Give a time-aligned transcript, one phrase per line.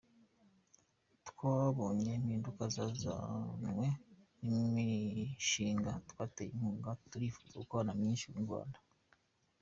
[1.27, 3.85] Twabonye impinduka zazanwe
[4.73, 8.79] n’imishinga twateye inkunga, turifuza gukorana byinshi n’u Rwanda.